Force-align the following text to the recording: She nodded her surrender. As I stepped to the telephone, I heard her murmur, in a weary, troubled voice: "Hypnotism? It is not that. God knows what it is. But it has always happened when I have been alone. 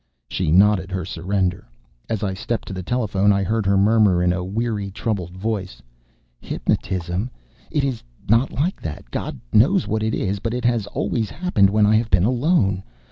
She 0.27 0.49
nodded 0.51 0.89
her 0.89 1.05
surrender. 1.05 1.69
As 2.09 2.23
I 2.23 2.33
stepped 2.33 2.67
to 2.69 2.73
the 2.73 2.81
telephone, 2.81 3.31
I 3.31 3.43
heard 3.43 3.67
her 3.67 3.77
murmur, 3.77 4.23
in 4.23 4.33
a 4.33 4.43
weary, 4.43 4.89
troubled 4.89 5.37
voice: 5.37 5.79
"Hypnotism? 6.39 7.29
It 7.69 7.83
is 7.83 8.01
not 8.27 8.49
that. 8.81 9.11
God 9.11 9.39
knows 9.53 9.87
what 9.87 10.01
it 10.01 10.15
is. 10.15 10.39
But 10.39 10.55
it 10.55 10.65
has 10.65 10.87
always 10.87 11.29
happened 11.29 11.69
when 11.69 11.85
I 11.85 11.97
have 11.97 12.09
been 12.09 12.25
alone. 12.25 12.81